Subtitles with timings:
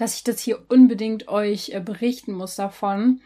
[0.00, 3.20] dass ich das hier unbedingt euch äh, berichten muss davon.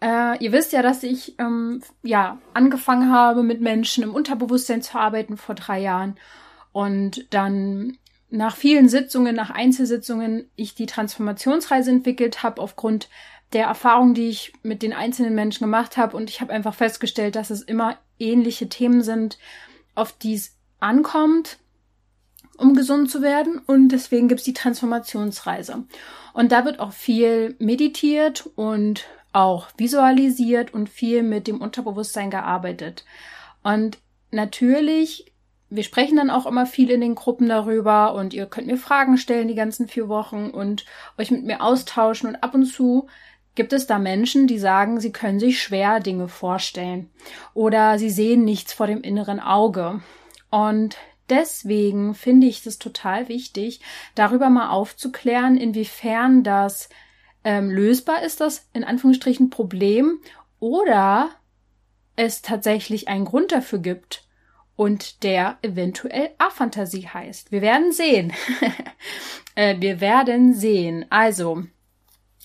[0.00, 4.98] Äh, ihr wisst ja, dass ich ähm, ja angefangen habe, mit Menschen im Unterbewusstsein zu
[4.98, 6.16] arbeiten vor drei Jahren
[6.72, 7.96] und dann
[8.28, 13.08] nach vielen Sitzungen, nach Einzelsitzungen, ich die Transformationsreise entwickelt habe aufgrund
[13.52, 16.16] der Erfahrung, die ich mit den einzelnen Menschen gemacht habe.
[16.16, 19.38] Und ich habe einfach festgestellt, dass es immer ähnliche Themen sind,
[19.94, 21.58] auf die es ankommt
[22.62, 23.60] um gesund zu werden.
[23.66, 25.84] Und deswegen gibt's die Transformationsreise.
[26.32, 33.04] Und da wird auch viel meditiert und auch visualisiert und viel mit dem Unterbewusstsein gearbeitet.
[33.62, 33.98] Und
[34.30, 35.32] natürlich,
[35.70, 39.16] wir sprechen dann auch immer viel in den Gruppen darüber und ihr könnt mir Fragen
[39.16, 40.84] stellen die ganzen vier Wochen und
[41.18, 43.08] euch mit mir austauschen und ab und zu
[43.54, 47.10] gibt es da Menschen, die sagen, sie können sich schwer Dinge vorstellen
[47.52, 50.00] oder sie sehen nichts vor dem inneren Auge.
[50.50, 50.96] Und
[51.32, 53.80] deswegen finde ich es total wichtig,
[54.14, 56.90] darüber mal aufzuklären, inwiefern das
[57.42, 60.20] ähm, lösbar ist, das in Anführungsstrichen Problem,
[60.60, 61.30] oder
[62.14, 64.28] es tatsächlich einen Grund dafür gibt
[64.76, 67.50] und der eventuell Aphantasie heißt.
[67.50, 68.32] Wir werden sehen.
[69.54, 71.06] äh, wir werden sehen.
[71.08, 71.64] Also,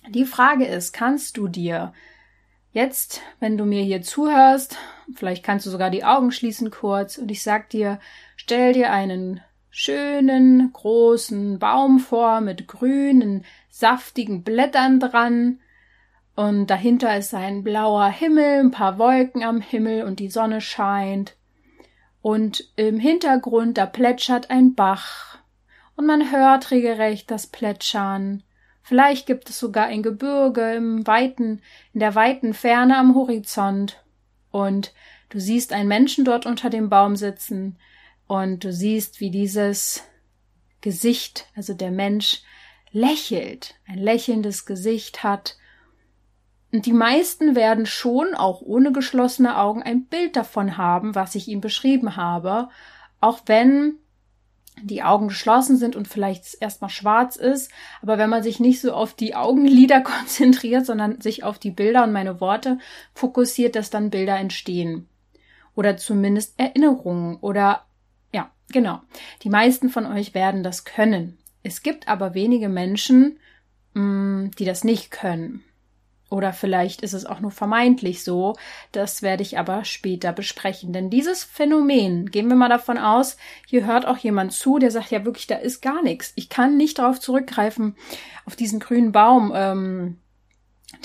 [0.10, 1.94] die Frage ist, kannst du dir
[2.78, 4.78] jetzt, wenn du mir hier zuhörst,
[5.16, 8.00] vielleicht kannst du sogar die Augen schließen kurz und ich sag dir,
[8.50, 15.59] Stell dir einen schönen großen Baum vor mit grünen, saftigen Blättern dran.
[16.38, 21.36] Und dahinter ist ein blauer Himmel, ein paar Wolken am Himmel und die Sonne scheint.
[22.22, 25.40] Und im Hintergrund, da plätschert ein Bach.
[25.97, 28.44] Und man hört regelrecht das Plätschern.
[28.88, 31.62] Vielleicht gibt es sogar ein Gebirge im weiten,
[31.94, 34.02] in der weiten Ferne am Horizont.
[34.50, 34.94] Und
[35.28, 37.78] du siehst einen Menschen dort unter dem Baum sitzen,
[38.28, 40.03] und du siehst, wie dieses
[40.80, 42.44] Gesicht, also der Mensch,
[42.92, 45.58] lächelt, ein lächelndes Gesicht hat.
[46.72, 51.50] Und die meisten werden schon, auch ohne geschlossene Augen, ein Bild davon haben, was ich
[51.50, 52.70] ihm beschrieben habe,
[53.20, 53.96] auch wenn
[54.82, 57.72] die Augen geschlossen sind und vielleicht erstmal schwarz ist,
[58.02, 62.04] aber wenn man sich nicht so auf die Augenlider konzentriert, sondern sich auf die Bilder
[62.04, 62.80] und meine Worte
[63.14, 65.08] fokussiert, dass dann Bilder entstehen.
[65.76, 67.88] Oder zumindest Erinnerungen oder
[68.72, 69.02] Genau.
[69.44, 71.38] Die meisten von euch werden das können.
[71.64, 73.40] Es gibt aber wenige Menschen,
[73.94, 75.64] mm, die das nicht können.
[76.30, 78.56] Oder vielleicht ist es auch nur vermeintlich so.
[78.92, 80.92] Das werde ich aber später besprechen.
[80.92, 85.12] Denn dieses Phänomen, gehen wir mal davon aus, hier hört auch jemand zu, der sagt
[85.12, 86.34] ja wirklich, da ist gar nichts.
[86.36, 87.96] Ich kann nicht darauf zurückgreifen,
[88.46, 90.18] auf diesen grünen Baum, ähm,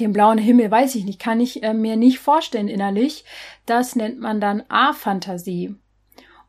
[0.00, 3.24] den blauen Himmel, weiß ich nicht, kann ich äh, mir nicht vorstellen innerlich.
[3.66, 5.76] Das nennt man dann A-Fantasie.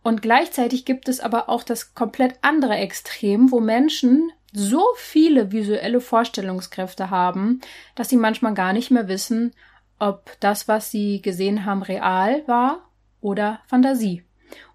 [0.02, 6.00] Und gleichzeitig gibt es aber auch das komplett andere Extrem, wo Menschen so viele visuelle
[6.00, 7.62] Vorstellungskräfte haben,
[7.96, 9.54] dass sie manchmal gar nicht mehr wissen,
[10.00, 12.90] ob das, was sie gesehen haben, real war
[13.22, 14.24] oder Fantasie.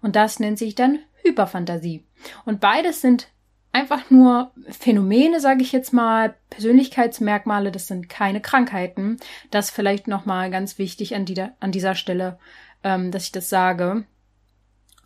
[0.01, 2.03] Und das nennt sich dann Hyperfantasie.
[2.45, 3.29] Und beides sind
[3.71, 9.17] einfach nur Phänomene, sage ich jetzt mal, Persönlichkeitsmerkmale, das sind keine Krankheiten.
[9.51, 12.39] Das vielleicht nochmal ganz wichtig an, die, an dieser Stelle,
[12.83, 14.05] ähm, dass ich das sage.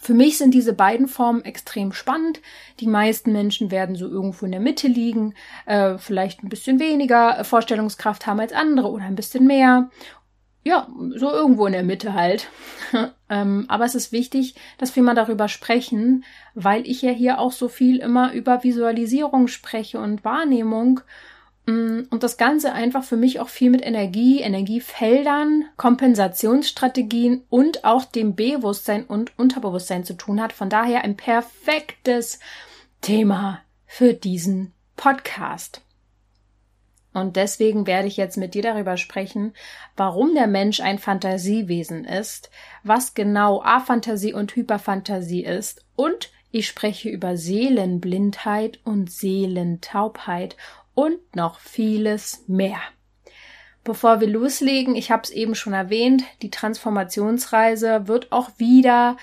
[0.03, 2.41] Für mich sind diese beiden Formen extrem spannend.
[2.81, 5.33] Die meisten Menschen werden so irgendwo in der Mitte liegen,
[5.65, 9.89] äh, vielleicht ein bisschen weniger Vorstellungskraft haben als andere oder ein bisschen mehr.
[10.65, 12.49] Ja, so irgendwo in der Mitte halt.
[13.29, 17.53] ähm, aber es ist wichtig, dass wir mal darüber sprechen, weil ich ja hier auch
[17.53, 20.99] so viel immer über Visualisierung spreche und Wahrnehmung
[21.65, 28.35] und das Ganze einfach für mich auch viel mit Energie, Energiefeldern, Kompensationsstrategien und auch dem
[28.35, 30.51] Bewusstsein und Unterbewusstsein zu tun hat.
[30.51, 32.39] Von daher ein perfektes
[33.01, 35.81] Thema für diesen Podcast.
[37.13, 39.53] Und deswegen werde ich jetzt mit dir darüber sprechen,
[39.95, 42.49] warum der Mensch ein Fantasiewesen ist,
[42.83, 50.55] was genau Aphantasie und Hyperfantasie ist und ich spreche über Seelenblindheit und Seelentaubheit
[50.95, 52.79] und noch vieles mehr.
[53.83, 59.17] Bevor wir loslegen, ich habe es eben schon erwähnt, die Transformationsreise wird auch wieder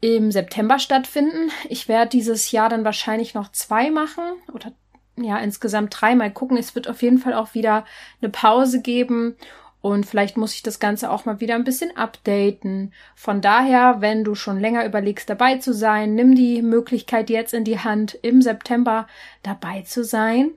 [0.00, 1.50] im September stattfinden.
[1.68, 4.22] Ich werde dieses Jahr dann wahrscheinlich noch zwei machen
[4.52, 4.72] oder
[5.16, 6.56] ja insgesamt dreimal gucken.
[6.56, 7.84] Es wird auf jeden Fall auch wieder
[8.20, 9.36] eine Pause geben
[9.80, 12.92] und vielleicht muss ich das Ganze auch mal wieder ein bisschen updaten.
[13.16, 17.64] Von daher, wenn du schon länger überlegst, dabei zu sein, nimm die Möglichkeit jetzt in
[17.64, 19.08] die Hand, im September
[19.42, 20.52] dabei zu sein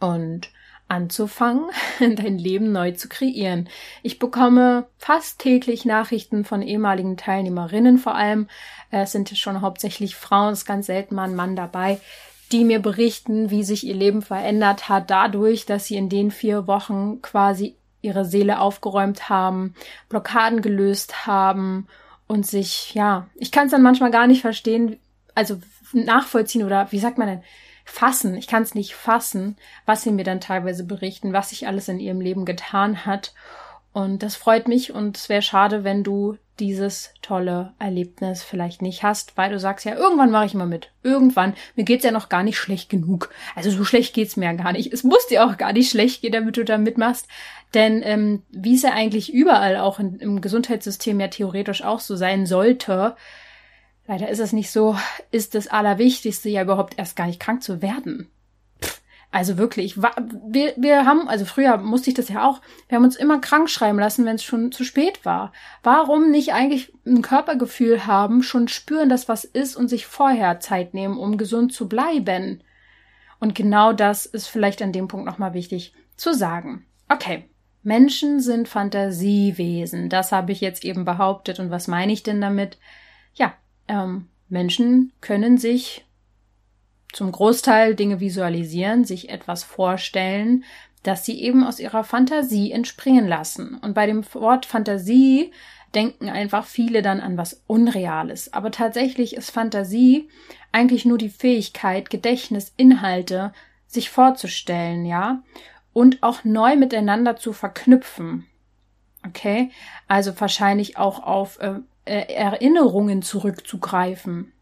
[0.00, 0.50] und
[0.88, 1.70] anzufangen,
[2.00, 3.68] dein Leben neu zu kreieren.
[4.02, 8.48] Ich bekomme fast täglich Nachrichten von ehemaligen Teilnehmerinnen vor allem.
[8.90, 12.00] Es sind schon hauptsächlich Frauen, es ist ganz selten mal ein Mann dabei,
[12.50, 16.66] die mir berichten, wie sich ihr Leben verändert hat, dadurch, dass sie in den vier
[16.66, 19.74] Wochen quasi ihre Seele aufgeräumt haben,
[20.08, 21.86] Blockaden gelöst haben
[22.26, 24.98] und sich, ja, ich kann es dann manchmal gar nicht verstehen,
[25.34, 25.58] also
[25.92, 27.42] nachvollziehen oder wie sagt man denn,
[27.84, 28.36] fassen.
[28.36, 29.56] Ich kann es nicht fassen,
[29.86, 33.34] was sie mir dann teilweise berichten, was sich alles in ihrem Leben getan hat.
[33.92, 39.02] Und das freut mich und es wäre schade, wenn du dieses tolle Erlebnis vielleicht nicht
[39.02, 40.92] hast, weil du sagst ja, irgendwann mache ich mal mit.
[41.02, 41.54] Irgendwann.
[41.74, 43.30] Mir geht's ja noch gar nicht schlecht genug.
[43.56, 44.92] Also so schlecht geht's mir ja gar nicht.
[44.92, 47.26] Es muss dir auch gar nicht schlecht gehen, damit du da mitmachst.
[47.74, 52.14] Denn ähm, wie es ja eigentlich überall auch in, im Gesundheitssystem ja theoretisch auch so
[52.14, 53.16] sein sollte,
[54.10, 54.96] leider ist es nicht so,
[55.30, 58.28] ist das Allerwichtigste ja überhaupt erst gar nicht krank zu werden.
[59.30, 63.14] Also wirklich, wir, wir haben, also früher musste ich das ja auch, wir haben uns
[63.14, 65.52] immer krank schreiben lassen, wenn es schon zu spät war.
[65.84, 70.92] Warum nicht eigentlich ein Körpergefühl haben, schon spüren, dass was ist und sich vorher Zeit
[70.92, 72.64] nehmen, um gesund zu bleiben?
[73.38, 76.84] Und genau das ist vielleicht an dem Punkt nochmal wichtig zu sagen.
[77.08, 77.48] Okay,
[77.84, 80.08] Menschen sind Fantasiewesen.
[80.08, 81.60] Das habe ich jetzt eben behauptet.
[81.60, 82.76] Und was meine ich denn damit?
[83.34, 83.54] Ja,
[83.90, 86.04] ähm, Menschen können sich
[87.12, 90.64] zum Großteil Dinge visualisieren, sich etwas vorstellen,
[91.02, 93.78] das sie eben aus ihrer Fantasie entspringen lassen.
[93.78, 95.50] Und bei dem Wort Fantasie
[95.94, 98.52] denken einfach viele dann an was Unreales.
[98.52, 100.28] Aber tatsächlich ist Fantasie
[100.72, 103.52] eigentlich nur die Fähigkeit, Gedächtnis, Inhalte
[103.86, 105.42] sich vorzustellen, ja,
[105.92, 108.46] und auch neu miteinander zu verknüpfen.
[109.26, 109.70] Okay,
[110.06, 114.52] also wahrscheinlich auch auf äh, Erinnerungen zurückzugreifen.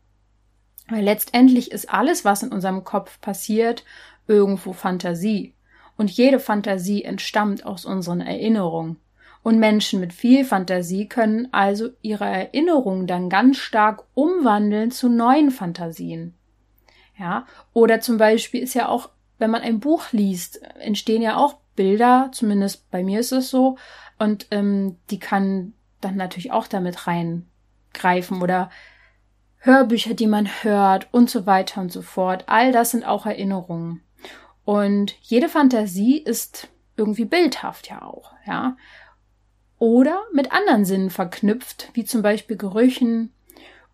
[0.89, 3.85] Weil letztendlich ist alles, was in unserem Kopf passiert,
[4.27, 5.55] irgendwo Fantasie.
[5.97, 8.97] Und jede Fantasie entstammt aus unseren Erinnerungen.
[9.43, 15.51] Und Menschen mit viel Fantasie können also ihre Erinnerungen dann ganz stark umwandeln zu neuen
[15.51, 16.35] Fantasien.
[17.19, 21.57] Ja, oder zum Beispiel ist ja auch, wenn man ein Buch liest, entstehen ja auch
[21.75, 23.77] Bilder, zumindest bei mir ist es so,
[24.19, 28.71] und ähm, die kann dann natürlich auch damit reingreifen oder
[29.59, 32.45] Hörbücher, die man hört und so weiter und so fort.
[32.47, 34.03] All das sind auch Erinnerungen.
[34.65, 38.77] Und jede Fantasie ist irgendwie bildhaft ja auch, ja.
[39.79, 43.33] Oder mit anderen Sinnen verknüpft, wie zum Beispiel Gerüchen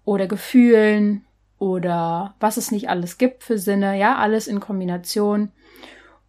[0.04, 1.24] oder Gefühlen
[1.58, 5.52] oder was es nicht alles gibt für Sinne, ja, alles in Kombination.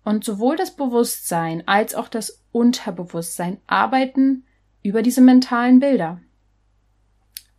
[0.04, 4.46] Und sowohl das Bewusstsein als auch das Unterbewusstsein arbeiten
[4.86, 6.22] über diese mentalen Bilder.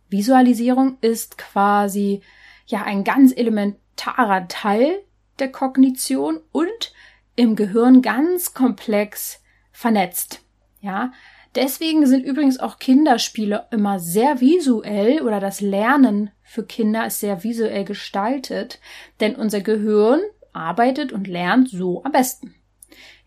[0.09, 2.21] Visualisierung ist quasi
[2.65, 5.03] ja ein ganz elementarer Teil
[5.39, 6.93] der Kognition und
[7.35, 9.41] im Gehirn ganz komplex
[9.71, 10.41] vernetzt.
[10.79, 11.11] Ja,
[11.55, 17.43] deswegen sind übrigens auch Kinderspiele immer sehr visuell oder das Lernen für Kinder ist sehr
[17.43, 18.79] visuell gestaltet,
[19.19, 20.21] denn unser Gehirn
[20.53, 22.55] arbeitet und lernt so am besten.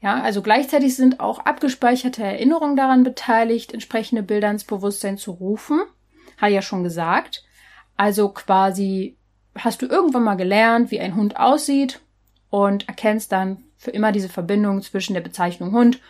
[0.02, 5.80] Ja, also gleichzeitig sind auch abgespeicherte Erinnerungen daran beteiligt, entsprechende Bilder ins Bewusstsein zu rufen
[6.40, 7.44] hat ja schon gesagt.
[7.96, 9.16] Also quasi
[9.56, 12.00] hast du irgendwann mal gelernt, wie ein Hund aussieht
[12.48, 16.00] und erkennst dann für immer diese Verbindung zwischen der Bezeichnung Hund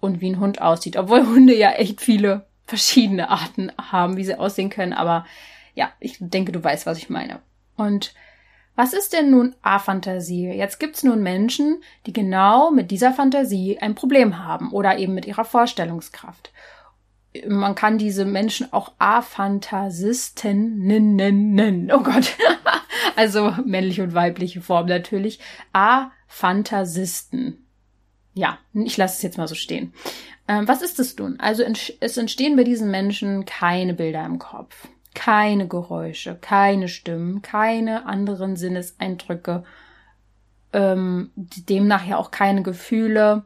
[0.00, 0.96] und wie ein Hund aussieht.
[0.96, 4.92] Obwohl Hunde ja echt viele verschiedene Arten haben, wie sie aussehen können.
[4.92, 5.26] Aber
[5.74, 7.40] ja, ich denke, du weißt, was ich meine.
[7.76, 8.14] Und
[8.76, 10.48] was ist denn nun A-Fantasie?
[10.48, 15.26] Jetzt gibt's nun Menschen, die genau mit dieser Fantasie ein Problem haben oder eben mit
[15.26, 16.50] ihrer Vorstellungskraft
[17.48, 21.90] man kann diese Menschen auch Aphantasisten nennen.
[21.92, 22.36] Oh Gott.
[23.16, 25.40] also männliche und weibliche Form natürlich.
[25.72, 27.66] Aphantasisten.
[28.34, 29.92] Ja, ich lasse es jetzt mal so stehen.
[30.46, 31.40] Ähm, was ist es nun?
[31.40, 31.64] Also
[32.00, 38.56] es entstehen bei diesen Menschen keine Bilder im Kopf, keine Geräusche, keine Stimmen, keine anderen
[38.56, 39.64] Sinneseindrücke,
[40.72, 43.44] ähm, demnach ja auch keine Gefühle,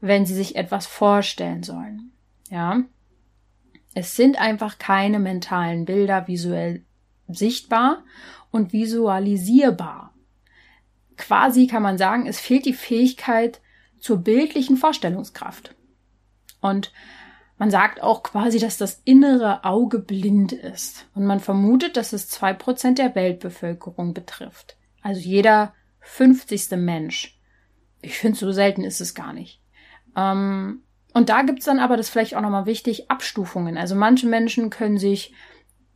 [0.00, 2.12] wenn sie sich etwas vorstellen sollen.
[2.50, 2.82] Ja.
[3.94, 6.82] Es sind einfach keine mentalen Bilder visuell
[7.28, 8.02] sichtbar
[8.50, 10.12] und visualisierbar.
[11.16, 13.60] Quasi kann man sagen, es fehlt die Fähigkeit
[13.98, 15.74] zur bildlichen Vorstellungskraft.
[16.60, 16.92] Und
[17.56, 21.06] man sagt auch quasi, dass das innere Auge blind ist.
[21.14, 24.76] Und man vermutet, dass es zwei Prozent der Weltbevölkerung betrifft.
[25.02, 26.70] Also jeder 50.
[26.72, 27.38] Mensch.
[28.02, 29.60] Ich finde, so selten ist es gar nicht.
[30.16, 30.82] Ähm,
[31.12, 33.78] und da gibt's dann aber, das vielleicht auch nochmal wichtig, Abstufungen.
[33.78, 35.32] Also manche Menschen können sich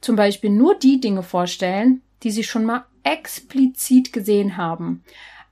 [0.01, 5.03] zum Beispiel nur die Dinge vorstellen, die sie schon mal explizit gesehen haben.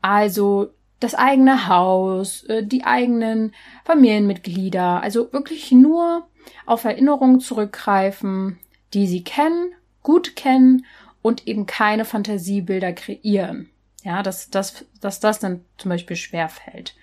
[0.00, 0.70] Also
[1.00, 3.52] das eigene Haus, äh, die eigenen
[3.84, 6.26] Familienmitglieder, also wirklich nur
[6.64, 8.58] auf Erinnerungen zurückgreifen,
[8.94, 9.72] die sie kennen,
[10.02, 10.86] gut kennen
[11.22, 13.70] und eben keine Fantasiebilder kreieren.
[14.02, 16.94] Ja, dass, dass, dass das dann zum Beispiel schwer fällt.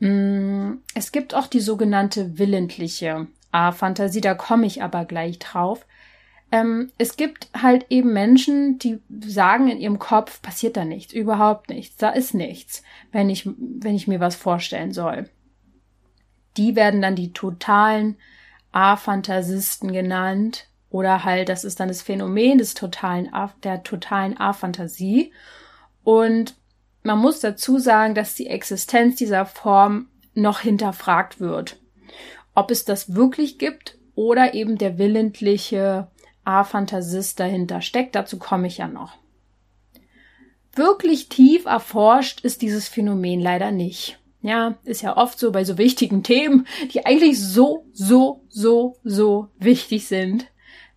[0.00, 5.86] Mm, es gibt auch die sogenannte willentliche A-Fantasie, da komme ich aber gleich drauf.
[6.52, 11.70] Ähm, es gibt halt eben Menschen, die sagen in ihrem Kopf, passiert da nichts, überhaupt
[11.70, 15.28] nichts, da ist nichts, wenn ich, wenn ich mir was vorstellen soll.
[16.56, 18.16] Die werden dann die totalen
[18.72, 25.32] A-Fantasisten genannt oder halt, das ist dann das Phänomen des totalen A, der totalen A-Fantasie.
[26.04, 26.54] Und
[27.02, 31.80] man muss dazu sagen, dass die Existenz dieser Form noch hinterfragt wird.
[32.54, 36.08] Ob es das wirklich gibt oder eben der willentliche
[36.46, 39.16] A-Fantasist dahinter steckt, dazu komme ich ja noch.
[40.74, 44.18] Wirklich tief erforscht ist dieses Phänomen leider nicht.
[44.42, 49.48] Ja, ist ja oft so bei so wichtigen Themen, die eigentlich so, so, so, so
[49.58, 50.46] wichtig sind.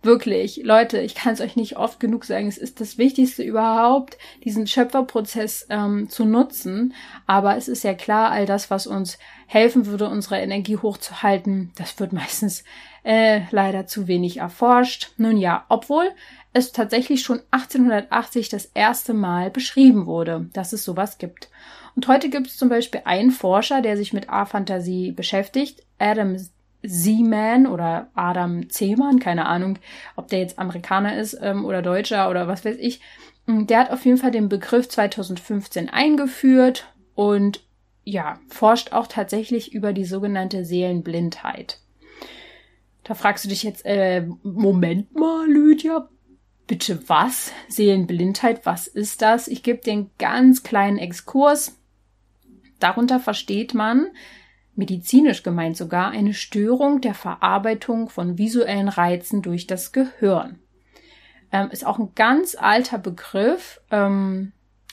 [0.02, 4.16] Wirklich, Leute, ich kann es euch nicht oft genug sagen, es ist das Wichtigste überhaupt,
[4.44, 6.94] diesen Schöpferprozess ähm, zu nutzen.
[7.26, 11.98] Aber es ist ja klar, all das, was uns helfen würde, unsere Energie hochzuhalten, das
[11.98, 12.64] wird meistens
[13.02, 15.12] äh, leider zu wenig erforscht.
[15.16, 16.10] Nun ja, obwohl
[16.52, 21.48] es tatsächlich schon 1880 das erste Mal beschrieben wurde, dass es sowas gibt.
[21.96, 26.36] Und heute gibt es zum Beispiel einen Forscher, der sich mit A-Fantasie beschäftigt, Adam
[26.82, 29.78] Seaman oder Adam Zehmann, keine Ahnung,
[30.16, 33.00] ob der jetzt Amerikaner ist ähm, oder Deutscher oder was weiß ich.
[33.46, 37.62] Mm, der hat auf jeden Fall den Begriff 2015 eingeführt und
[38.04, 41.78] ja, forscht auch tatsächlich über die sogenannte Seelenblindheit.
[43.04, 46.08] Da fragst du dich jetzt, äh, Moment mal, Lydia,
[46.66, 47.52] bitte was?
[47.68, 49.48] Seelenblindheit, was ist das?
[49.48, 51.78] Ich gebe den ganz kleinen Exkurs.
[52.78, 54.08] Darunter versteht man,
[54.74, 60.58] medizinisch gemeint sogar, eine Störung der Verarbeitung von visuellen Reizen durch das Gehirn.
[61.52, 64.52] Ähm, ist auch ein ganz alter Begriff ähm,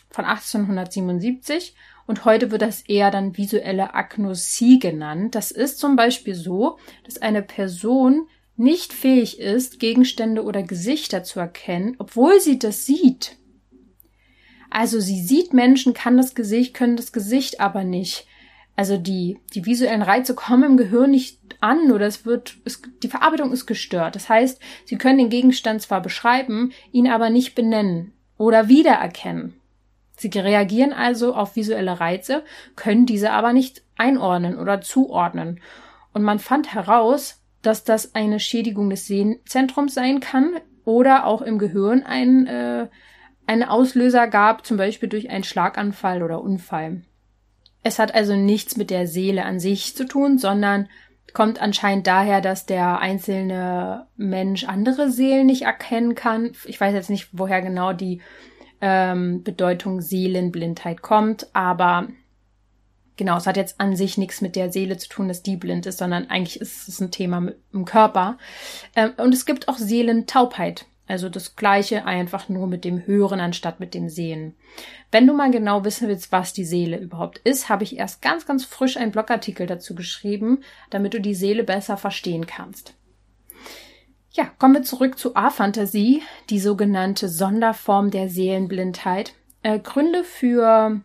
[0.10, 1.76] von 1877
[2.08, 5.36] und heute wird das eher dann visuelle Agnosie genannt.
[5.36, 11.40] Das ist zum Beispiel so, dass eine Person nicht fähig ist, Gegenstände oder Gesichter zu
[11.40, 13.36] erkennen, obwohl sie das sieht.
[14.70, 18.26] Also sie sieht Menschen, kann das Gesicht, können das Gesicht aber nicht.
[18.76, 23.08] Also die, die visuellen Reize kommen im Gehirn nicht an oder es wird, es, die
[23.08, 24.16] Verarbeitung ist gestört.
[24.16, 29.56] Das heißt, sie können den Gegenstand zwar beschreiben, ihn aber nicht benennen oder wiedererkennen.
[30.18, 32.44] Sie reagieren also auf visuelle Reize,
[32.76, 35.62] können diese aber nicht einordnen oder zuordnen.
[36.14, 40.52] Und man fand heraus, dass das eine Schädigung des Sehenzentrums sein kann
[40.86, 42.88] oder auch im Gehirn ein, äh,
[43.46, 47.04] einen Auslöser gab, zum Beispiel durch einen Schlaganfall oder Unfall.
[47.84, 50.90] Es hat also nichts mit der Seele an sich zu tun, sondern
[51.34, 56.52] kommt anscheinend daher, dass der einzelne Mensch andere Seelen nicht erkennen kann.
[56.66, 58.22] Ich weiß jetzt nicht, woher genau die
[58.82, 62.08] ähm, Bedeutung Seelenblindheit kommt, aber
[63.18, 65.86] genau, es hat jetzt an sich nichts mit der Seele zu tun, dass die blind
[65.86, 68.38] ist, sondern eigentlich ist es ein Thema mit dem Körper.
[68.96, 70.86] Ähm, und es gibt auch Seelentaubheit.
[71.08, 74.56] Also das Gleiche einfach nur mit dem Hören anstatt mit dem Sehen.
[75.10, 78.46] Wenn du mal genau wissen willst, was die Seele überhaupt ist, habe ich erst ganz,
[78.46, 82.97] ganz frisch einen Blogartikel dazu geschrieben, damit du die Seele besser verstehen kannst.
[84.38, 89.34] Ja, kommen wir zurück zu A-Fantasie, die sogenannte Sonderform der Seelenblindheit.
[89.64, 91.02] Äh, Gründe für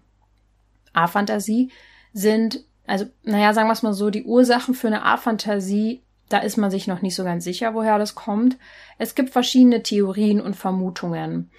[0.92, 1.70] A-Fantasie
[2.12, 6.56] sind, also, naja, sagen wir es mal so, die Ursachen für eine A-Fantasie da ist
[6.56, 8.56] man sich noch nicht so ganz sicher, woher das kommt.
[8.96, 11.50] Es gibt verschiedene Theorien und Vermutungen.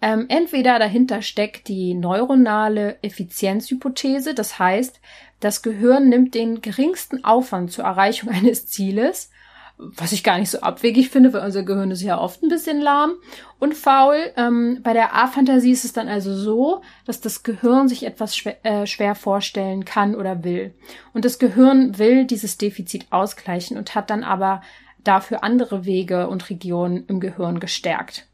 [0.00, 5.00] Ähm, entweder dahinter steckt die neuronale Effizienzhypothese, das heißt,
[5.40, 9.30] das Gehirn nimmt den geringsten Aufwand zur Erreichung eines Zieles
[9.76, 12.80] was ich gar nicht so abwegig finde, weil unser Gehirn ist ja oft ein bisschen
[12.80, 13.14] lahm
[13.58, 14.32] und faul.
[14.36, 18.64] Ähm, bei der A-Fantasie ist es dann also so, dass das Gehirn sich etwas schwer,
[18.64, 20.74] äh, schwer vorstellen kann oder will.
[21.12, 24.62] Und das Gehirn will dieses Defizit ausgleichen und hat dann aber
[25.02, 28.26] dafür andere Wege und Regionen im Gehirn gestärkt.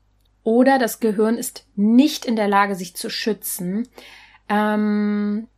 [0.42, 3.88] Oder das Gehirn ist nicht in der Lage, sich zu schützen.
[4.48, 5.48] Ähm,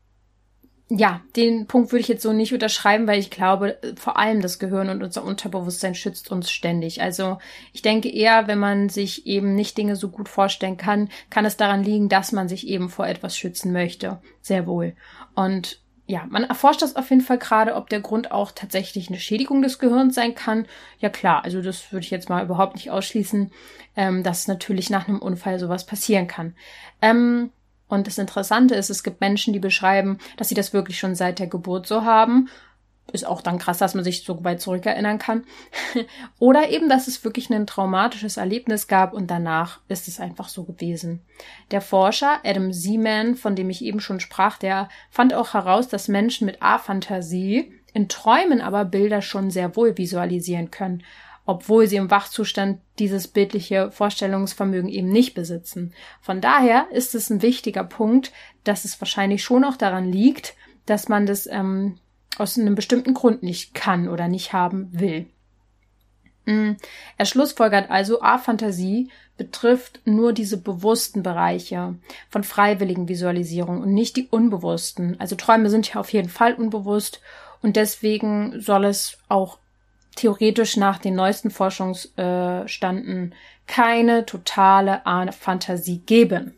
[0.94, 4.58] ja, den Punkt würde ich jetzt so nicht unterschreiben, weil ich glaube, vor allem das
[4.58, 7.00] Gehirn und unser Unterbewusstsein schützt uns ständig.
[7.00, 7.38] Also
[7.72, 11.56] ich denke eher, wenn man sich eben nicht Dinge so gut vorstellen kann, kann es
[11.56, 14.20] daran liegen, dass man sich eben vor etwas schützen möchte.
[14.42, 14.94] Sehr wohl.
[15.34, 19.18] Und ja, man erforscht das auf jeden Fall gerade, ob der Grund auch tatsächlich eine
[19.18, 20.66] Schädigung des Gehirns sein kann.
[20.98, 23.50] Ja klar, also das würde ich jetzt mal überhaupt nicht ausschließen,
[23.96, 26.54] ähm, dass natürlich nach einem Unfall sowas passieren kann.
[27.00, 27.50] Ähm,
[27.92, 31.38] und das Interessante ist, es gibt Menschen, die beschreiben, dass sie das wirklich schon seit
[31.38, 32.48] der Geburt so haben.
[33.12, 35.44] Ist auch dann krass, dass man sich so weit zurückerinnern kann.
[36.38, 40.64] Oder eben, dass es wirklich ein traumatisches Erlebnis gab und danach ist es einfach so
[40.64, 41.20] gewesen.
[41.70, 46.08] Der Forscher Adam Seaman, von dem ich eben schon sprach, der fand auch heraus, dass
[46.08, 51.02] Menschen mit A-Fantasie in Träumen aber Bilder schon sehr wohl visualisieren können
[51.44, 55.92] obwohl sie im Wachzustand dieses bildliche Vorstellungsvermögen eben nicht besitzen.
[56.20, 58.32] Von daher ist es ein wichtiger Punkt,
[58.64, 60.54] dass es wahrscheinlich schon auch daran liegt,
[60.86, 61.98] dass man das ähm,
[62.38, 65.26] aus einem bestimmten Grund nicht kann oder nicht haben will.
[66.44, 66.72] Mm,
[67.18, 71.94] er schlussfolgert also, A-Fantasie betrifft nur diese bewussten Bereiche
[72.28, 75.18] von freiwilligen Visualisierung und nicht die unbewussten.
[75.20, 77.20] Also Träume sind ja auf jeden Fall unbewusst
[77.60, 79.58] und deswegen soll es auch
[80.16, 83.34] theoretisch nach den neuesten Forschungsstanden
[83.66, 86.54] keine totale A-Fantasie geben.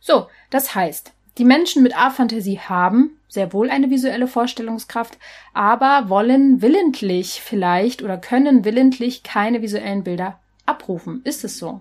[0.00, 5.16] So, das heißt, die Menschen mit A-Fantasie haben sehr wohl eine visuelle Vorstellungskraft,
[5.54, 11.22] aber wollen willentlich vielleicht oder können willentlich keine visuellen Bilder abrufen.
[11.24, 11.80] Ist es so?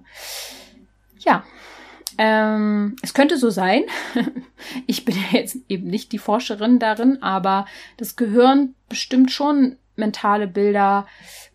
[1.20, 1.44] Ja,
[2.18, 3.84] ähm, es könnte so sein.
[4.88, 7.66] ich bin jetzt eben nicht die Forscherin darin, aber
[7.98, 11.08] das Gehirn bestimmt schon mentale Bilder,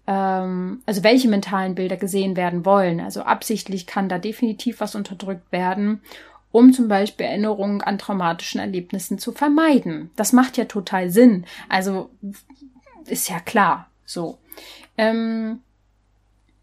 [0.06, 3.00] ähm, also welche mentalen Bilder gesehen werden wollen.
[3.00, 6.02] Also absichtlich kann da definitiv was unterdrückt werden,
[6.52, 10.10] um zum Beispiel Erinnerungen an traumatischen Erlebnissen zu vermeiden.
[10.16, 11.44] Das macht ja total Sinn.
[11.68, 12.10] Also
[13.06, 13.90] ist ja klar.
[14.04, 14.38] So.
[14.96, 15.60] Ähm,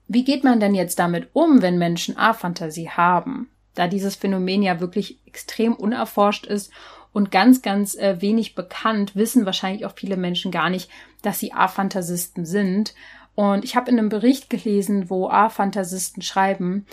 [0.08, 3.50] wie geht man denn jetzt damit um, wenn Menschen A-Fantasie haben?
[3.76, 6.72] Da dieses Phänomen ja wirklich extrem unerforscht ist
[7.14, 10.90] und ganz, ganz äh, wenig bekannt, wissen wahrscheinlich auch viele Menschen gar nicht,
[11.22, 12.94] dass sie A-Fantasisten sind.
[13.36, 16.86] Und ich habe in einem Bericht gelesen, wo A-Fantasisten schreiben,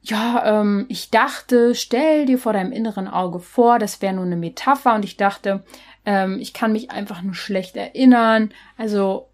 [0.00, 4.36] ja, ähm, ich dachte, stell dir vor deinem inneren Auge vor, das wäre nur eine
[4.36, 5.64] Metapher und ich dachte,
[6.06, 8.52] ähm, ich kann mich einfach nur schlecht erinnern.
[8.76, 9.28] Also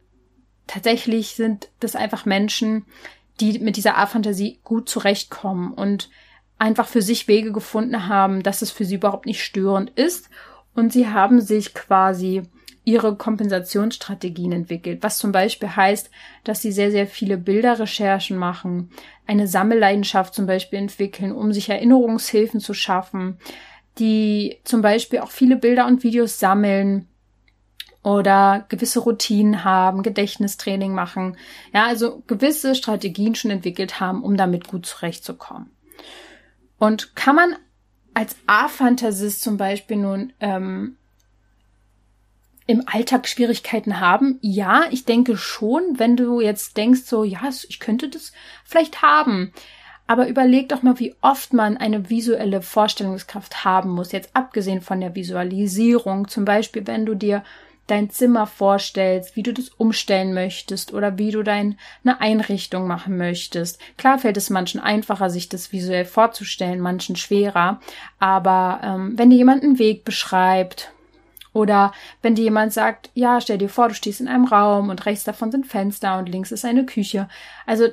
[0.67, 2.87] tatsächlich sind das einfach Menschen,
[3.41, 6.09] die mit dieser A-Fantasie gut zurechtkommen und
[6.59, 10.31] einfach für sich Wege gefunden haben, dass es für sie überhaupt nicht störend ist.
[10.75, 12.43] Und sie haben sich quasi
[12.85, 16.11] ihre Kompensationsstrategien entwickelt, was zum Beispiel heißt,
[16.45, 18.91] dass sie sehr, sehr viele Bilderrecherchen machen,
[19.27, 23.39] eine Sammelleidenschaft zum Beispiel entwickeln, um sich Erinnerungshilfen zu schaffen,
[23.99, 27.09] die zum Beispiel auch viele Bilder und Videos sammeln
[28.03, 31.39] oder gewisse Routinen haben, Gedächtnistraining machen,
[31.73, 35.74] ja, also gewisse Strategien schon entwickelt haben, um damit gut zurechtzukommen.
[36.85, 37.57] Und kann man
[38.13, 40.99] als A-Fantasist zum Beispiel nun ähm,
[42.67, 44.39] im Alltag Schwierigkeiten haben?
[44.43, 48.33] Ja, ich denke schon, wenn du jetzt denkst, so, ja, ich könnte das
[48.67, 49.55] vielleicht haben.
[50.07, 55.01] Aber überleg doch mal, wie oft man eine visuelle Vorstellungskraft haben muss, jetzt abgesehen von
[55.01, 56.29] der Visualisierung.
[56.29, 57.45] Zum Beispiel, wenn du dir
[57.87, 63.79] dein Zimmer vorstellst, wie du das umstellen möchtest oder wie du deine Einrichtung machen möchtest.
[63.97, 67.81] Klar fällt es manchen einfacher, sich das visuell vorzustellen, manchen schwerer.
[68.19, 70.93] Aber ähm, wenn dir jemand einen Weg beschreibt
[71.53, 71.93] oder
[72.23, 75.25] wenn dir jemand sagt, ja, stell dir vor, du stehst in einem Raum und rechts
[75.25, 77.29] davon sind Fenster und links ist eine Küche.
[77.67, 77.89] Also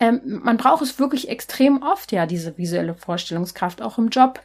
[0.00, 4.40] ähm, man braucht es wirklich extrem oft, ja, diese visuelle Vorstellungskraft, auch im Job,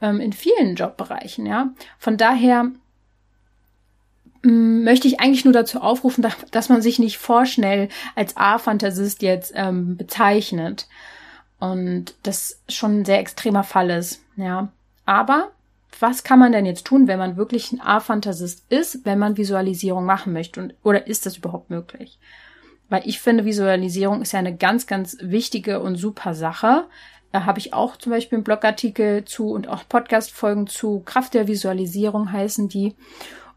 [0.00, 1.70] ähm, in vielen Jobbereichen, ja.
[1.98, 2.70] Von daher
[4.42, 9.96] möchte ich eigentlich nur dazu aufrufen, dass man sich nicht vorschnell als A-Fantasist jetzt ähm,
[9.96, 10.88] bezeichnet.
[11.58, 14.68] Und das schon ein sehr extremer Fall ist, ja.
[15.04, 15.50] Aber
[15.98, 20.06] was kann man denn jetzt tun, wenn man wirklich ein A-Fantasist ist, wenn man Visualisierung
[20.06, 20.60] machen möchte?
[20.60, 22.18] Und, oder ist das überhaupt möglich?
[22.88, 26.86] Weil ich finde, Visualisierung ist ja eine ganz, ganz wichtige und super Sache.
[27.32, 31.00] Da habe ich auch zum Beispiel einen Blogartikel zu und auch Podcast-Folgen zu.
[31.04, 32.94] Kraft der Visualisierung heißen die.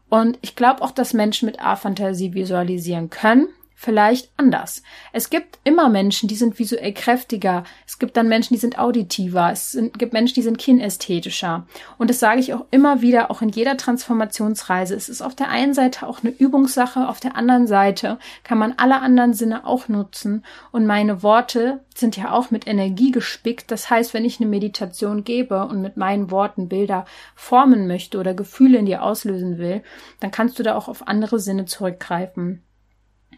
[0.08, 3.48] Und ich glaube auch, dass Menschen mit A-Fantasie visualisieren können.
[3.84, 4.82] Vielleicht anders.
[5.12, 7.64] Es gibt immer Menschen, die sind visuell kräftiger.
[7.86, 9.50] Es gibt dann Menschen, die sind auditiver.
[9.52, 11.66] Es sind, gibt Menschen, die sind kinästhetischer.
[11.98, 14.94] Und das sage ich auch immer wieder, auch in jeder Transformationsreise.
[14.94, 18.74] Es ist auf der einen Seite auch eine Übungssache, auf der anderen Seite kann man
[18.76, 20.44] alle anderen Sinne auch nutzen.
[20.72, 23.70] Und meine Worte sind ja auch mit Energie gespickt.
[23.70, 28.34] Das heißt, wenn ich eine Meditation gebe und mit meinen Worten Bilder formen möchte oder
[28.34, 29.82] Gefühle in dir auslösen will,
[30.20, 32.62] dann kannst du da auch auf andere Sinne zurückgreifen.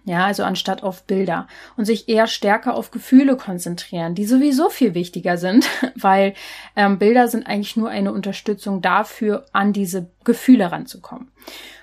[0.08, 4.94] Ja, also anstatt auf Bilder und sich eher stärker auf Gefühle konzentrieren, die sowieso viel
[4.94, 6.34] wichtiger sind, weil
[6.76, 11.32] ähm, Bilder sind eigentlich nur eine Unterstützung dafür, an diese Gefühle ranzukommen.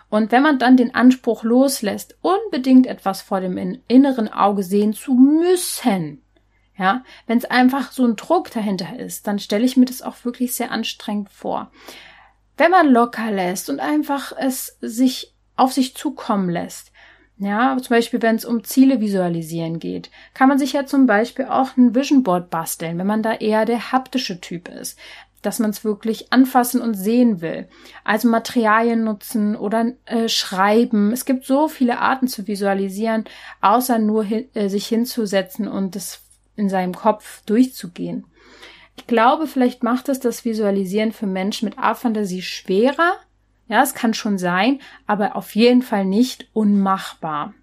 [0.09, 5.13] Und wenn man dann den Anspruch loslässt, unbedingt etwas vor dem inneren Auge sehen zu
[5.15, 6.21] müssen,
[6.77, 10.23] ja, wenn es einfach so ein Druck dahinter ist, dann stelle ich mir das auch
[10.23, 11.71] wirklich sehr anstrengend vor.
[12.55, 16.92] Wenn man locker lässt und einfach es sich auf sich zukommen lässt,
[17.37, 21.45] ja, zum Beispiel, wenn es um Ziele visualisieren geht, kann man sich ja zum Beispiel
[21.45, 24.99] auch ein Vision Board basteln, wenn man da eher der haptische Typ ist,
[25.41, 27.67] dass man es wirklich anfassen und sehen will.
[28.03, 31.11] Also Materialien nutzen oder äh, schreiben.
[31.11, 33.25] Es gibt so viele Arten zu visualisieren,
[33.61, 36.21] außer nur hin, äh, sich hinzusetzen und es
[36.55, 38.25] in seinem Kopf durchzugehen.
[38.95, 43.15] Ich glaube, vielleicht macht es das Visualisieren für Menschen mit A-Fantasie schwerer,
[43.67, 47.53] ja, es kann schon sein, aber auf jeden Fall nicht unmachbar.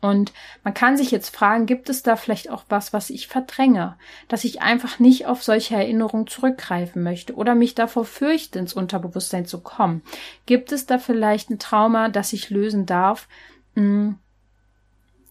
[0.00, 0.32] Und
[0.64, 3.96] man kann sich jetzt fragen, gibt es da vielleicht auch was, was ich verdränge,
[4.28, 9.44] dass ich einfach nicht auf solche Erinnerungen zurückgreifen möchte oder mich davor fürchte, ins Unterbewusstsein
[9.44, 10.02] zu kommen?
[10.46, 13.28] Gibt es da vielleicht ein Trauma, das ich lösen darf?
[13.74, 14.16] Hm.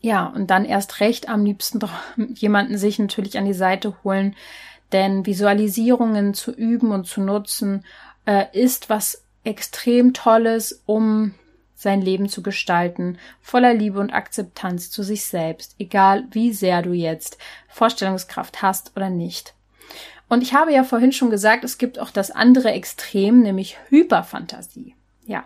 [0.01, 1.79] Ja, und dann erst recht am liebsten
[2.35, 4.35] jemanden sich natürlich an die Seite holen,
[4.91, 7.85] denn Visualisierungen zu üben und zu nutzen
[8.25, 11.33] äh, ist was extrem Tolles, um
[11.75, 16.91] sein Leben zu gestalten, voller Liebe und Akzeptanz zu sich selbst, egal wie sehr du
[16.91, 19.53] jetzt Vorstellungskraft hast oder nicht.
[20.27, 24.93] Und ich habe ja vorhin schon gesagt, es gibt auch das andere Extrem, nämlich Hyperfantasie.
[25.25, 25.45] Ja.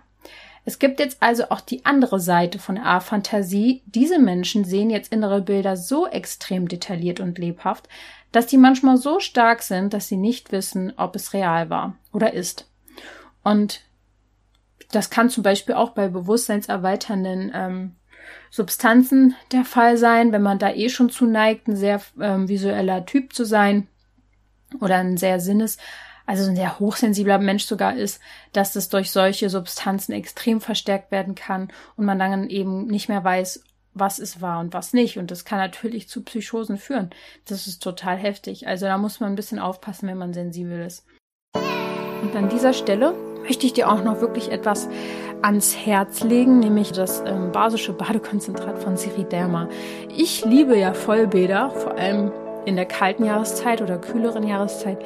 [0.66, 3.82] Es gibt jetzt also auch die andere Seite von A-Fantasie.
[3.86, 7.88] Diese Menschen sehen jetzt innere Bilder so extrem detailliert und lebhaft,
[8.32, 12.34] dass die manchmal so stark sind, dass sie nicht wissen, ob es real war oder
[12.34, 12.68] ist.
[13.44, 13.82] Und
[14.96, 17.96] das kann zum Beispiel auch bei bewusstseinserweiternden ähm,
[18.50, 23.06] Substanzen der Fall sein, wenn man da eh schon zu neigt, ein sehr ähm, visueller
[23.06, 23.88] Typ zu sein
[24.80, 25.78] oder ein sehr sinnes,
[26.26, 28.22] also ein sehr hochsensibler Mensch sogar ist,
[28.54, 33.24] dass das durch solche Substanzen extrem verstärkt werden kann und man dann eben nicht mehr
[33.24, 35.18] weiß, was es war und was nicht.
[35.18, 37.12] Und das kann natürlich zu Psychosen führen.
[37.46, 38.68] Das ist total heftig.
[38.68, 41.06] Also da muss man ein bisschen aufpassen, wenn man sensibel ist.
[41.54, 44.90] Und an dieser Stelle möchte ich dir auch noch wirklich etwas
[45.42, 49.68] ans Herz legen, nämlich das ähm, basische Badekonzentrat von Siriderma.
[50.16, 52.32] Ich liebe ja Vollbäder, vor allem
[52.66, 55.00] in der kalten Jahreszeit oder kühleren Jahreszeit.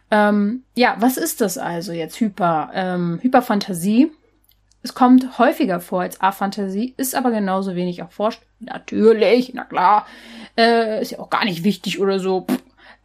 [0.09, 2.17] Ähm, ja, was ist das also jetzt?
[2.19, 4.11] Hyper, ähm, Hyperfantasie
[4.87, 8.41] es kommt häufiger vor als A-Fantasie, ist aber genauso wenig erforscht.
[8.61, 10.07] Natürlich, na klar.
[10.57, 12.47] Äh, ist ja auch gar nicht wichtig oder so.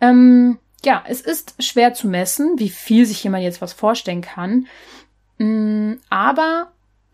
[0.00, 4.68] Ähm, ja, es ist schwer zu messen, wie viel sich jemand jetzt was vorstellen kann.
[5.38, 6.70] Mm, aber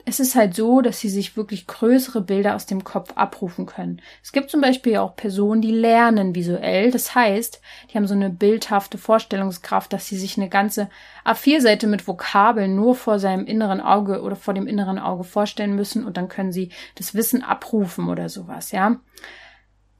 [0.08, 4.00] es ist halt so, dass sie sich wirklich größere Bilder aus dem Kopf abrufen können.
[4.22, 6.90] Es gibt zum Beispiel auch Personen, die lernen visuell.
[6.90, 10.88] Das heißt, die haben so eine bildhafte Vorstellungskraft, dass sie sich eine ganze
[11.26, 16.06] A4-Seite mit Vokabeln nur vor seinem inneren Auge oder vor dem inneren Auge vorstellen müssen
[16.06, 19.00] und dann können sie das Wissen abrufen oder sowas, ja.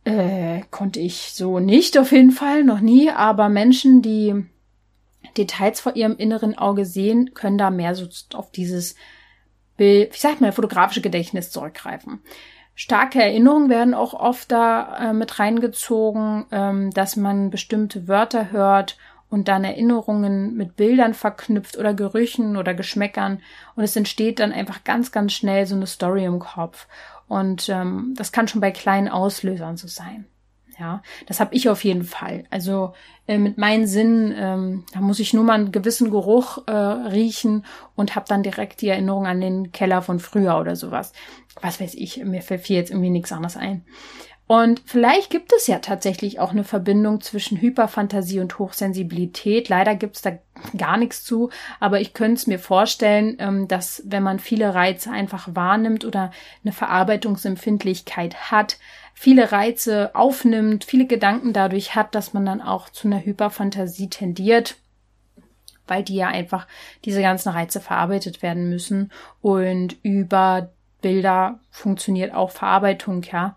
[0.04, 4.46] Äh, konnte ich so nicht auf jeden Fall, noch nie, aber Menschen, die
[5.36, 8.94] Details vor ihrem inneren Auge sehen, können da mehr so auf dieses
[9.78, 12.20] wie sagt man, fotografische Gedächtnis zurückgreifen.
[12.74, 18.96] Starke Erinnerungen werden auch oft da äh, mit reingezogen, ähm, dass man bestimmte Wörter hört
[19.30, 23.40] und dann Erinnerungen mit Bildern verknüpft oder Gerüchen oder Geschmäckern
[23.74, 26.86] und es entsteht dann einfach ganz, ganz schnell so eine Story im Kopf.
[27.26, 30.26] Und ähm, das kann schon bei kleinen Auslösern so sein.
[30.78, 32.44] Ja, das habe ich auf jeden Fall.
[32.50, 32.92] Also
[33.26, 37.64] äh, mit meinen Sinnen, ähm, da muss ich nur mal einen gewissen Geruch äh, riechen
[37.96, 41.12] und habe dann direkt die Erinnerung an den Keller von früher oder sowas.
[41.60, 43.84] Was weiß ich, mir fällt jetzt irgendwie nichts anderes ein.
[44.48, 49.68] Und vielleicht gibt es ja tatsächlich auch eine Verbindung zwischen Hyperfantasie und Hochsensibilität.
[49.68, 50.38] Leider gibt es da
[50.76, 55.10] gar nichts zu, aber ich könnte es mir vorstellen, ähm, dass wenn man viele Reize
[55.10, 56.32] einfach wahrnimmt oder
[56.64, 58.78] eine Verarbeitungsempfindlichkeit hat,
[59.12, 64.76] viele Reize aufnimmt, viele Gedanken dadurch hat, dass man dann auch zu einer Hyperfantasie tendiert
[65.90, 66.66] weil die ja einfach
[67.06, 70.68] diese ganzen Reize verarbeitet werden müssen und über
[71.00, 73.56] Bilder funktioniert auch Verarbeitung, ja.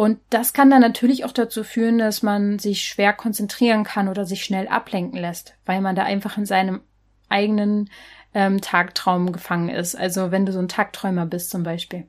[0.00, 4.24] Und das kann dann natürlich auch dazu führen, dass man sich schwer konzentrieren kann oder
[4.24, 6.80] sich schnell ablenken lässt, weil man da einfach in seinem
[7.28, 7.90] eigenen
[8.32, 9.94] ähm, Tagtraum gefangen ist.
[9.94, 12.06] Also wenn du so ein Tagträumer bist zum Beispiel.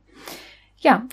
[0.77, 1.03] Ja,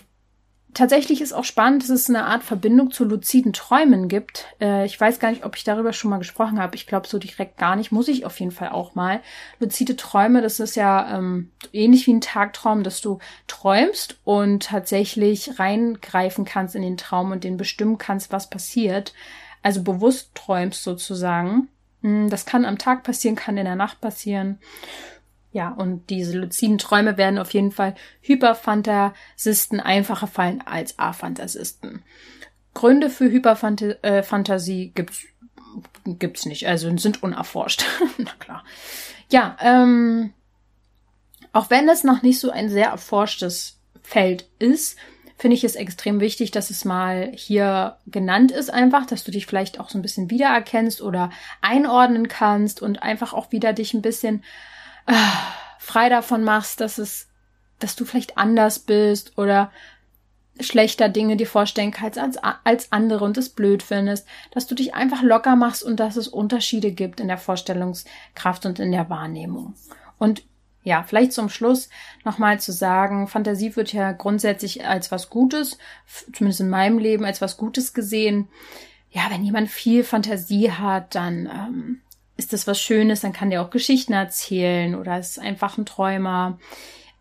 [0.75, 4.47] tatsächlich ist auch spannend, dass es eine Art Verbindung zu luziden Träumen gibt.
[4.61, 6.77] Äh, ich weiß gar nicht, ob ich darüber schon mal gesprochen habe.
[6.77, 7.93] Ich glaube so direkt gar nicht.
[7.93, 9.21] Muss ich auf jeden Fall auch mal.
[9.61, 15.59] Luzide Träume, das ist ja ähm, ähnlich wie ein Tagtraum, dass du träumst und tatsächlich
[15.59, 19.15] reingreifen kannst in den Traum und den bestimmen kannst, was passiert.
[19.63, 21.69] Also bewusst träumst sozusagen.
[22.03, 24.59] Hm, das kann am Tag passieren, kann in der Nacht passieren.
[25.53, 32.03] Ja, und diese luziden Träume werden auf jeden Fall Hyperfantasisten einfacher fallen als Afantasisten.
[32.75, 35.23] Gründe für Hyperfantasie äh, gibt's
[36.05, 37.85] gibt's nicht, also sind unerforscht.
[38.19, 38.65] Na klar.
[39.31, 40.33] Ja, ähm,
[41.53, 44.97] auch wenn es noch nicht so ein sehr erforschtes Feld ist,
[45.37, 49.47] finde ich es extrem wichtig, dass es mal hier genannt ist einfach, dass du dich
[49.47, 51.31] vielleicht auch so ein bisschen wiedererkennst oder
[51.61, 54.43] einordnen kannst und einfach auch wieder dich ein bisschen
[55.79, 57.29] frei davon machst, dass es,
[57.79, 59.71] dass du vielleicht anders bist oder
[60.61, 64.95] schlechter Dinge dir vorstellen kannst als, als andere und es blöd findest, dass du dich
[64.95, 69.75] einfach locker machst und dass es Unterschiede gibt in der Vorstellungskraft und in der Wahrnehmung.
[70.19, 70.43] Und
[70.83, 71.89] ja, vielleicht zum Schluss
[72.25, 75.79] nochmal zu sagen, Fantasie wird ja grundsätzlich als was Gutes,
[76.33, 78.49] zumindest in meinem Leben als was Gutes gesehen.
[79.11, 82.01] Ja, wenn jemand viel Fantasie hat, dann ähm,
[82.39, 86.59] ist das was Schönes, dann kann der auch Geschichten erzählen oder ist einfach ein Träumer.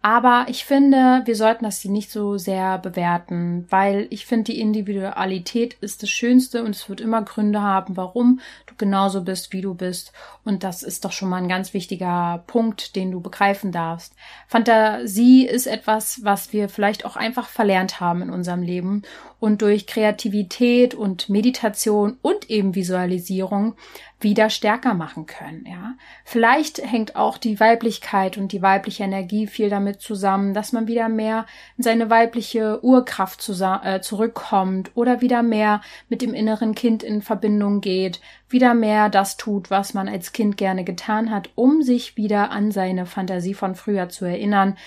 [0.04, 4.62] Aber ich finde, wir sollten das hier nicht so sehr bewerten, weil ich finde, die
[4.62, 9.62] Individualität ist das Schönste und es wird immer Gründe haben, warum du genauso bist, wie
[9.62, 10.14] du bist.
[10.46, 14.14] Und das ist doch schon mal ein ganz wichtiger Punkt, den du begreifen darfst.
[14.48, 19.02] Fantasie ist etwas, was wir vielleicht auch einfach verlernt haben in unserem Leben
[19.39, 23.76] und durch Kreativität und Meditation und eben Visualisierung
[24.19, 25.93] wieder stärker machen können, ja.
[26.26, 31.08] Vielleicht hängt auch die Weiblichkeit und die weibliche Energie viel damit zusammen, dass man wieder
[31.08, 31.45] mehr
[31.78, 37.80] in seine weibliche Urkraft äh, zurückkommt oder wieder mehr mit dem inneren Kind in Verbindung
[37.80, 38.19] geht,
[38.50, 42.71] wieder mehr das tut, was man als Kind gerne getan hat, um sich wieder an
[42.71, 44.78] seine Fantasie von früher zu erinnern.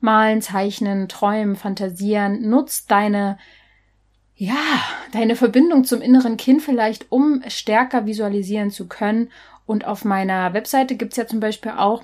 [0.00, 3.38] Malen, zeichnen, träumen, fantasieren, nutzt deine
[4.36, 9.30] ja, deine Verbindung zum inneren Kind vielleicht, um stärker visualisieren zu können.
[9.66, 12.02] Und auf meiner Webseite gibt's ja zum Beispiel auch,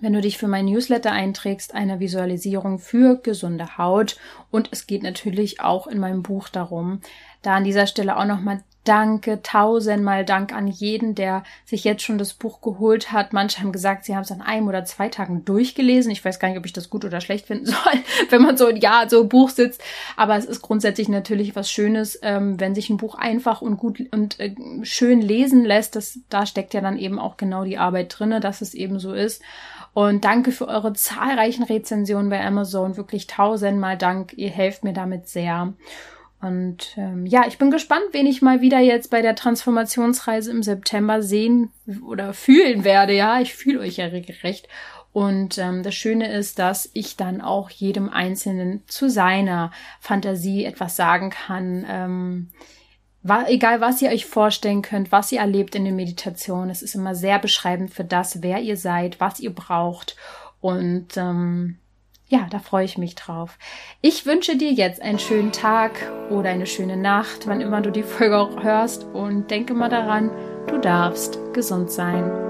[0.00, 4.18] wenn du dich für mein Newsletter einträgst, eine Visualisierung für gesunde Haut.
[4.50, 7.00] Und es geht natürlich auch in meinem Buch darum.
[7.42, 12.16] Da an dieser Stelle auch nochmal Danke, tausendmal Dank an jeden, der sich jetzt schon
[12.16, 13.34] das Buch geholt hat.
[13.34, 16.10] Manche haben gesagt, sie haben es an einem oder zwei Tagen durchgelesen.
[16.10, 17.92] Ich weiß gar nicht, ob ich das gut oder schlecht finden soll,
[18.30, 19.82] wenn man so ein Jahr so Buch sitzt.
[20.16, 24.00] Aber es ist grundsätzlich natürlich was Schönes, ähm, wenn sich ein Buch einfach und gut
[24.12, 25.94] und äh, schön lesen lässt.
[25.94, 29.12] Das, da steckt ja dann eben auch genau die Arbeit drinne, dass es eben so
[29.12, 29.42] ist.
[29.92, 32.96] Und danke für eure zahlreichen Rezensionen bei Amazon.
[32.96, 34.32] Wirklich tausendmal Dank.
[34.38, 35.74] Ihr helft mir damit sehr.
[36.40, 40.62] Und ähm, ja, ich bin gespannt, wen ich mal wieder jetzt bei der Transformationsreise im
[40.62, 41.70] September sehen
[42.06, 43.12] oder fühlen werde.
[43.12, 44.66] Ja, ich fühle euch ja regelrecht.
[45.12, 50.96] Und ähm, das Schöne ist, dass ich dann auch jedem Einzelnen zu seiner Fantasie etwas
[50.96, 51.84] sagen kann.
[51.88, 52.50] Ähm,
[53.22, 56.94] war, egal, was ihr euch vorstellen könnt, was ihr erlebt in der Meditation, es ist
[56.94, 60.16] immer sehr beschreibend für das, wer ihr seid, was ihr braucht.
[60.60, 61.76] Und ähm,
[62.30, 63.58] ja, da freue ich mich drauf.
[64.00, 65.90] Ich wünsche dir jetzt einen schönen Tag
[66.30, 70.30] oder eine schöne Nacht, wann immer du die Folge auch hörst und denke mal daran,
[70.68, 72.49] du darfst gesund sein.